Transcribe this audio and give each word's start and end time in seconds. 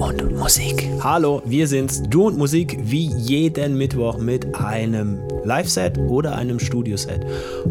und 0.00 0.36
Musik. 0.36 0.88
Hallo, 1.00 1.40
wir 1.44 1.68
sind's, 1.68 2.02
Du 2.02 2.26
und 2.26 2.36
Musik, 2.36 2.78
wie 2.82 3.06
jeden 3.06 3.76
Mittwoch 3.76 4.18
mit 4.18 4.54
einem 4.54 5.20
Live-Set 5.44 5.98
oder 5.98 6.36
einem 6.36 6.58
Studioset. 6.58 7.24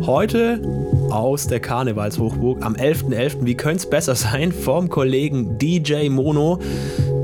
Heute 0.05 0.61
aus 1.09 1.47
der 1.47 1.59
Karnevalshochburg 1.59 2.63
am 2.65 2.75
11.11., 2.75 3.13
.11., 3.13 3.45
wie 3.45 3.55
könnte 3.55 3.77
es 3.77 3.89
besser 3.89 4.15
sein, 4.15 4.51
vom 4.51 4.89
Kollegen 4.89 5.57
DJ 5.57 6.09
Mono 6.09 6.59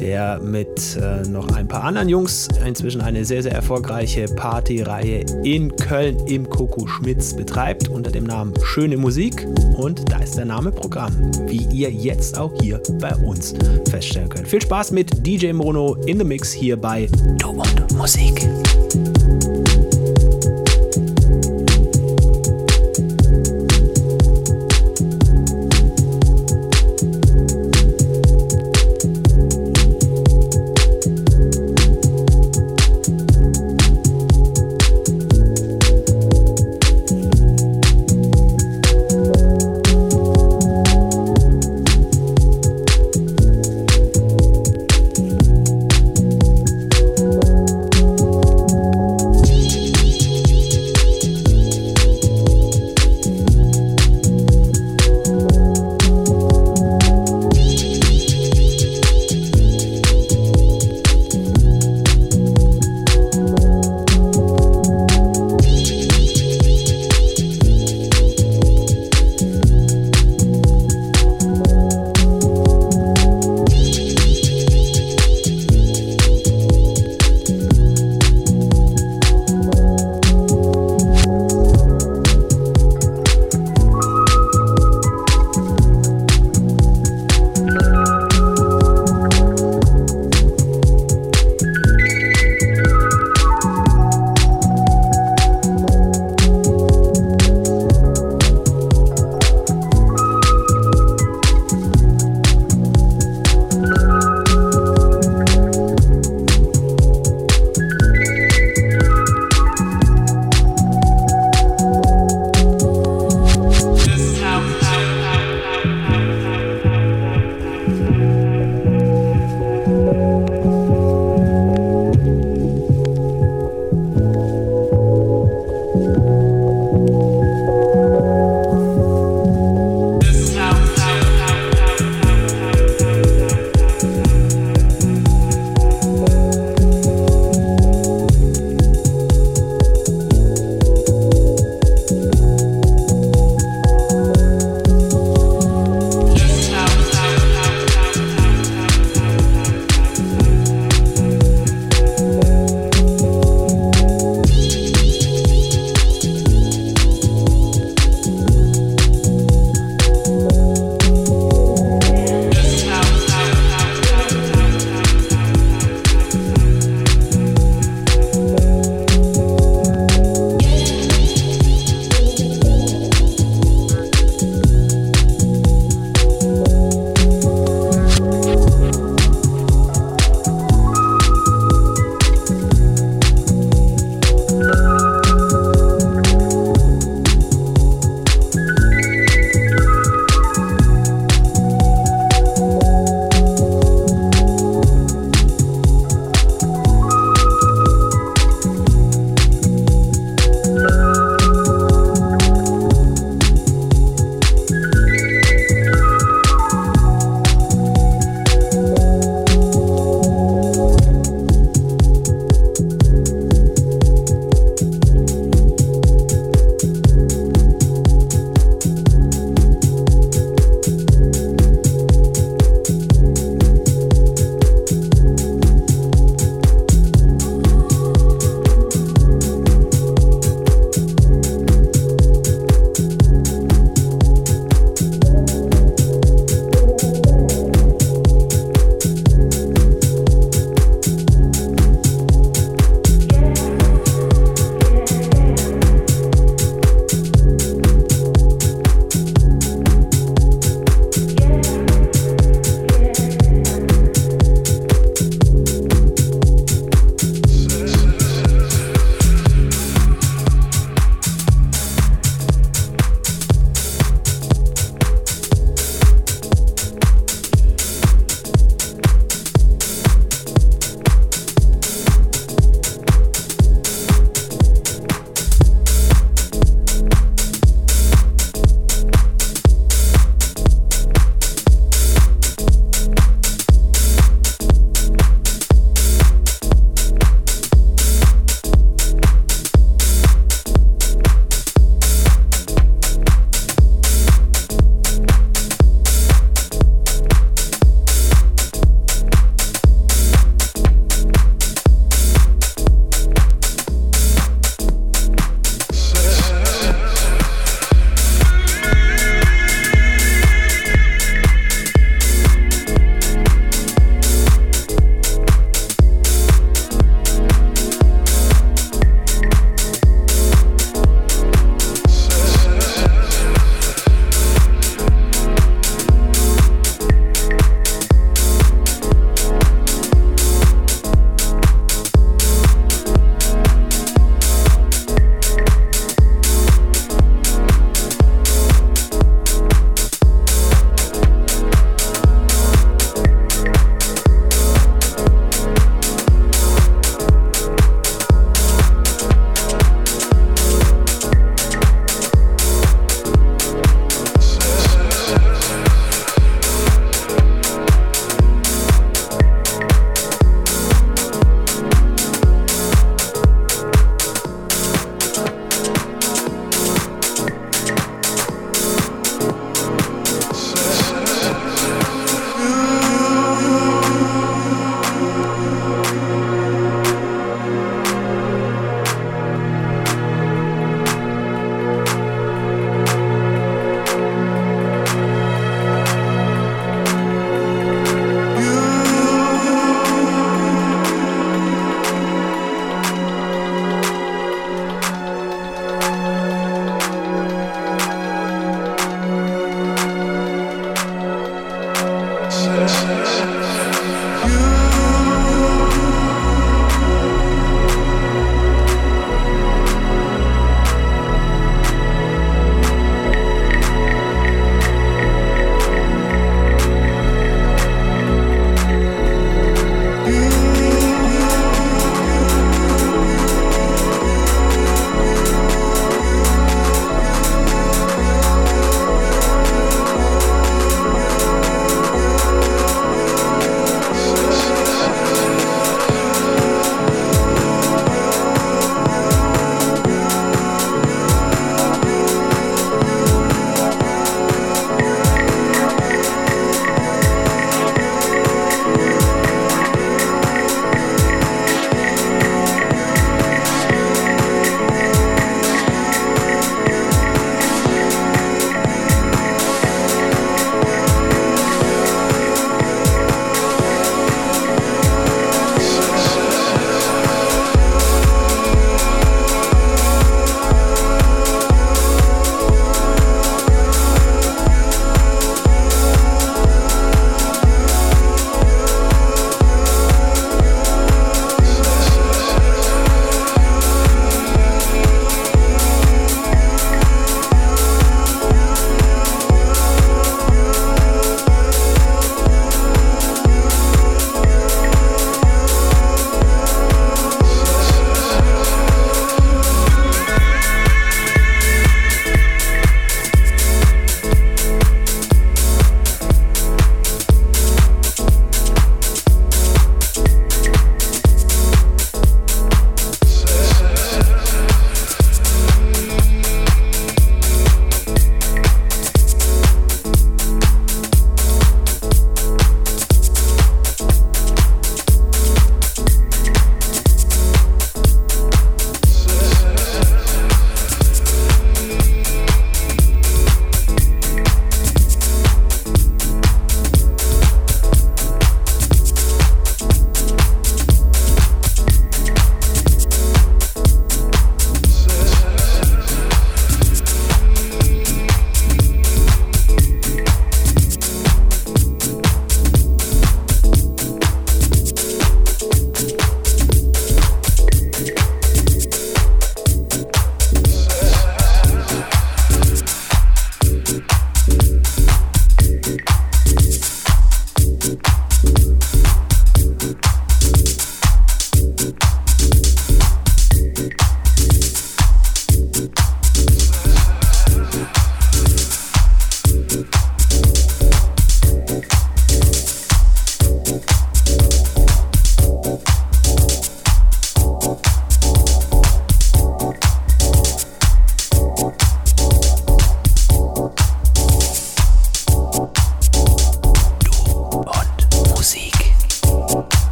der 0.00 0.40
mit 0.40 0.96
äh, 0.96 1.28
noch 1.28 1.48
ein 1.56 1.68
paar 1.68 1.84
anderen 1.84 2.08
Jungs 2.08 2.48
inzwischen 2.64 3.00
eine 3.00 3.24
sehr, 3.24 3.42
sehr 3.42 3.52
erfolgreiche 3.52 4.26
Partyreihe 4.26 5.24
in 5.44 5.74
Köln 5.76 6.18
im 6.26 6.48
Coco 6.48 6.86
Schmitz 6.86 7.34
betreibt 7.34 7.88
unter 7.88 8.10
dem 8.10 8.24
Namen 8.24 8.54
Schöne 8.62 8.96
Musik. 8.96 9.46
Und 9.76 10.10
da 10.10 10.18
ist 10.18 10.36
der 10.36 10.44
Name 10.44 10.72
Programm, 10.72 11.12
wie 11.46 11.66
ihr 11.72 11.90
jetzt 11.90 12.38
auch 12.38 12.52
hier 12.60 12.80
bei 13.00 13.14
uns 13.16 13.54
feststellen 13.90 14.28
könnt. 14.28 14.48
Viel 14.48 14.62
Spaß 14.62 14.92
mit 14.92 15.26
DJ 15.26 15.52
Mono 15.52 15.96
in 16.06 16.18
the 16.18 16.24
Mix 16.24 16.52
hier 16.52 16.76
bei 16.76 17.08
Du 17.38 17.50
und 17.50 17.94
Musik. 17.96 18.48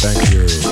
Thank 0.00 0.30
you. 0.32 0.67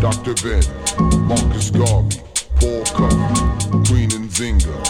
Dr. 0.00 0.34
Ben, 0.42 0.62
Marcus 1.26 1.70
Garvey, 1.70 2.20
Paul 2.60 2.84
Covey, 2.84 3.88
Queen 3.88 4.12
and 4.14 4.30
Zinga. 4.30 4.83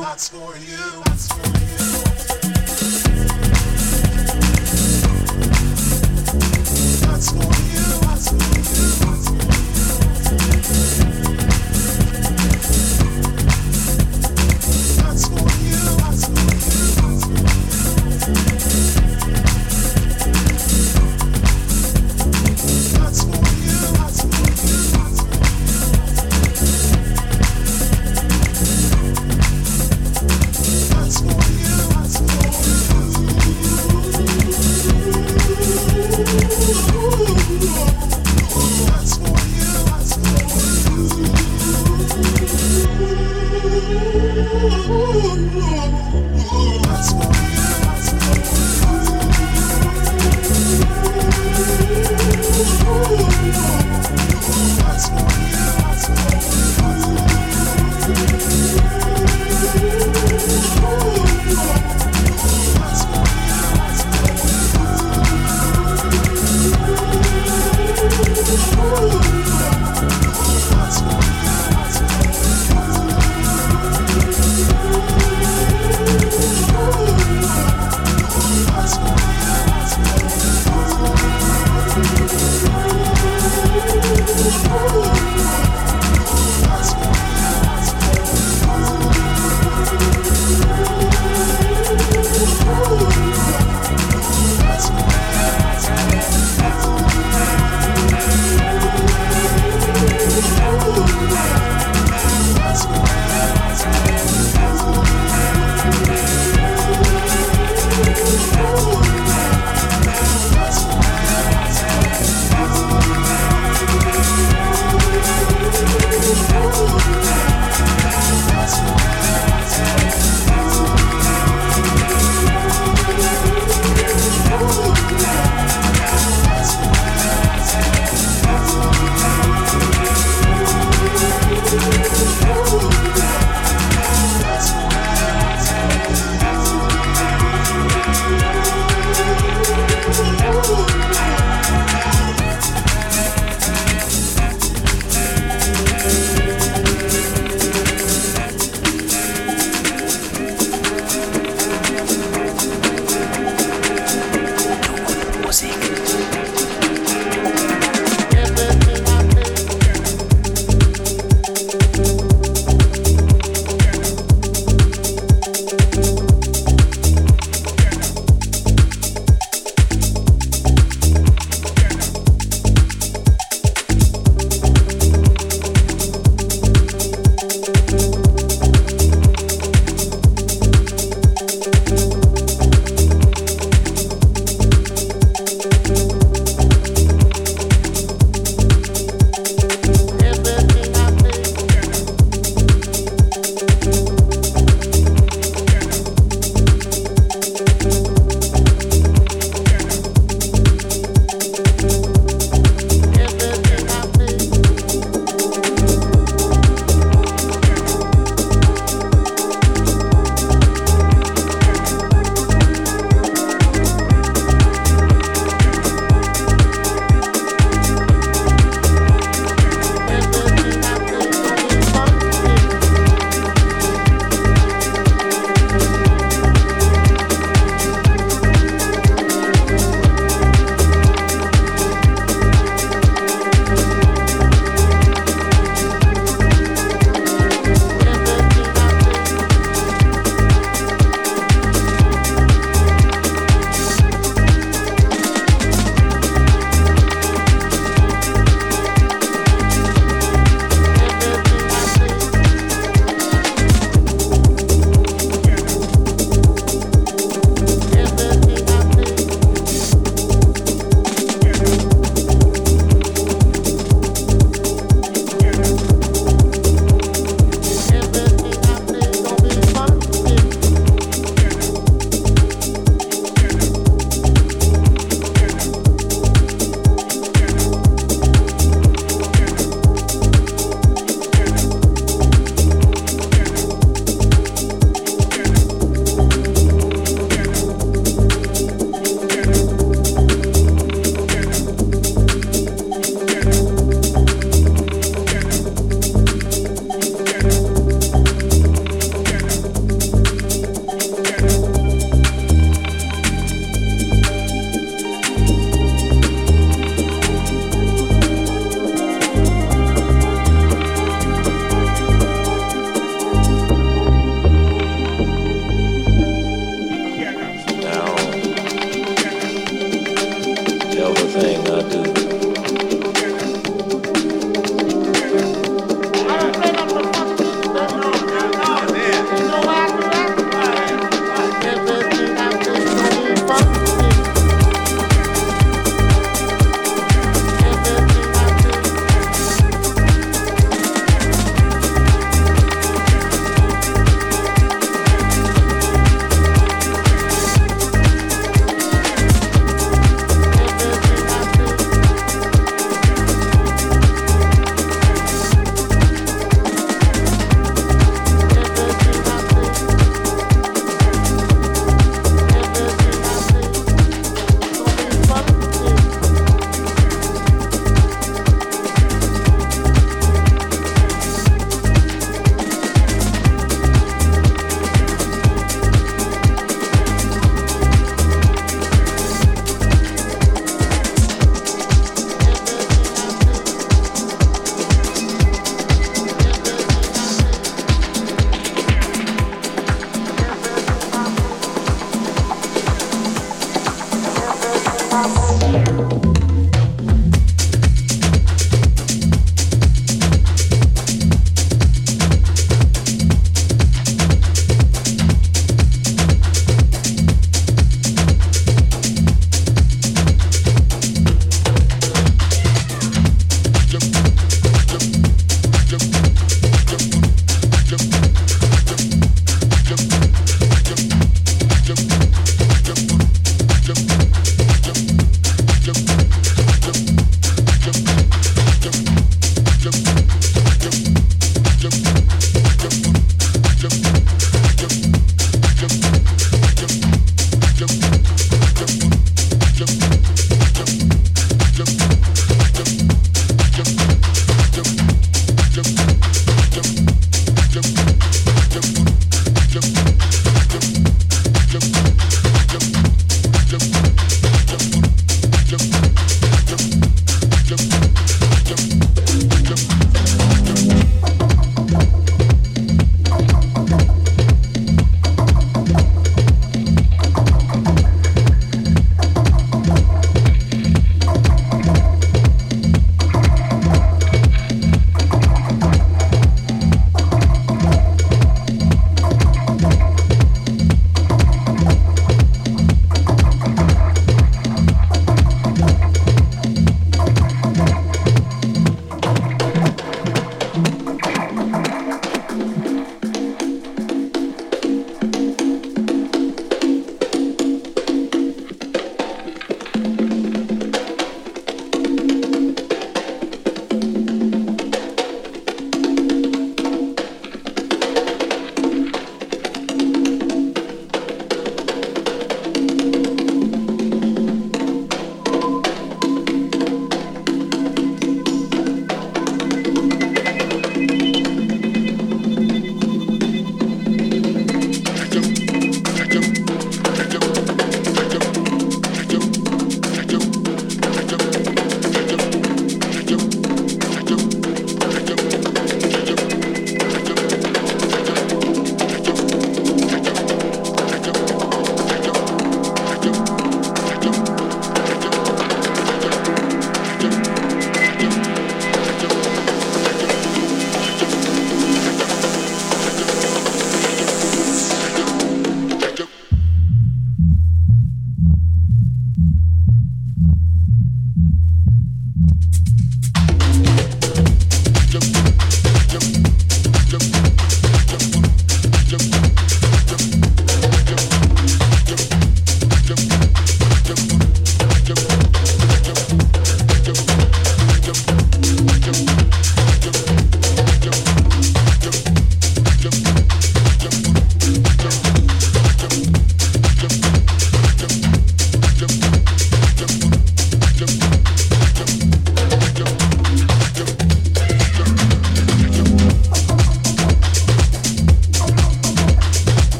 That's 0.00 0.28
for 0.28 0.56
you. 0.56 1.02
That's 1.04 1.28
for 1.28 1.48
you. 1.58 1.76
That's 7.06 7.30
for 7.32 7.52
you. 7.72 7.84
That's 8.00 8.28
for 8.30 9.04
you. 9.04 9.07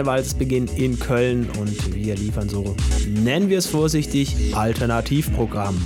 Karnevalsbeginn 0.00 0.66
in 0.76 0.98
Köln 0.98 1.46
und 1.58 1.94
wir 1.94 2.16
liefern 2.16 2.48
so, 2.48 2.74
nennen 3.06 3.50
wir 3.50 3.58
es 3.58 3.66
vorsichtig, 3.66 4.34
Alternativprogramm 4.54 5.78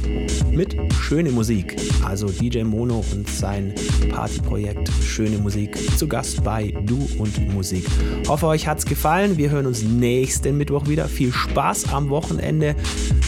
mit 0.53 0.77
schöne 1.01 1.33
Musik. 1.33 1.75
Also 2.05 2.29
DJ 2.29 2.63
Mono 2.63 3.05
und 3.13 3.29
sein 3.29 3.75
Partyprojekt 4.11 4.89
Schöne 5.03 5.39
Musik 5.39 5.77
zu 5.99 6.07
Gast 6.07 6.45
bei 6.45 6.73
Du 6.85 7.09
und 7.19 7.53
Musik. 7.53 7.85
Hoffe 8.29 8.47
euch 8.47 8.69
hat's 8.69 8.87
gefallen. 8.87 9.37
Wir 9.37 9.51
hören 9.51 9.67
uns 9.67 9.83
nächsten 9.83 10.57
Mittwoch 10.59 10.87
wieder. 10.87 11.09
Viel 11.09 11.33
Spaß 11.33 11.93
am 11.93 12.09
Wochenende 12.09 12.77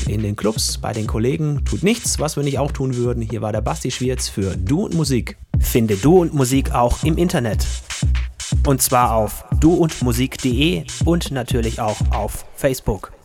in 0.07 0.23
den 0.23 0.37
Clubs, 0.37 0.79
bei 0.79 0.93
den 0.93 1.09
Kollegen. 1.09 1.65
Tut 1.65 1.83
nichts, 1.83 2.21
was 2.21 2.37
wir 2.37 2.45
nicht 2.45 2.61
auch 2.61 2.71
tun 2.71 2.95
würden. 2.95 3.23
Hier 3.23 3.43
war 3.43 3.51
der 3.51 3.61
Basti 3.61 3.91
Schwierz 3.91 4.29
für 4.29 4.57
Du 4.57 4.85
und 4.85 4.95
Musik. 4.95 5.37
Finde 5.59 5.97
Du 5.97 6.21
und 6.21 6.33
Musik 6.33 6.73
auch 6.73 7.03
im 7.03 7.19
Internet. 7.19 7.67
Und 8.65 8.83
zwar 8.83 9.15
auf 9.15 9.46
duundmusik.de 9.61 10.85
und 11.05 11.31
natürlich 11.31 11.81
auch 11.81 11.99
auf 12.11 12.45
Facebook. 12.57 13.16